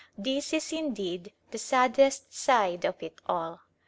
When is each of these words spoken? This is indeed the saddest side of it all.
This 0.17 0.51
is 0.51 0.73
indeed 0.73 1.31
the 1.51 1.59
saddest 1.59 2.33
side 2.33 2.85
of 2.85 3.03
it 3.03 3.21
all. 3.27 3.59